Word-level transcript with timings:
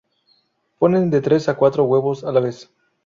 Ponen 0.79 1.11
de 1.11 1.21
tres 1.21 1.47
a 1.47 1.55
cuatro 1.55 1.83
huevos 1.83 2.23
a 2.23 2.31
la 2.31 2.39
vez. 2.39 2.71